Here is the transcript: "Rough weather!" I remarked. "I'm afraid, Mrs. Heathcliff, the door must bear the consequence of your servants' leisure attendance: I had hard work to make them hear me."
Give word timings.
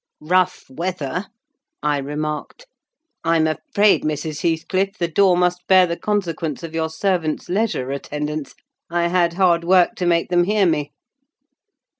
"Rough 0.23 0.63
weather!" 0.67 1.27
I 1.83 1.99
remarked. 1.99 2.65
"I'm 3.23 3.45
afraid, 3.45 4.01
Mrs. 4.01 4.41
Heathcliff, 4.41 4.97
the 4.97 5.07
door 5.07 5.37
must 5.37 5.67
bear 5.67 5.85
the 5.85 5.95
consequence 5.95 6.63
of 6.63 6.73
your 6.73 6.89
servants' 6.89 7.49
leisure 7.49 7.91
attendance: 7.91 8.55
I 8.89 9.09
had 9.09 9.33
hard 9.33 9.63
work 9.63 9.93
to 9.97 10.07
make 10.07 10.29
them 10.29 10.45
hear 10.45 10.65
me." 10.65 10.91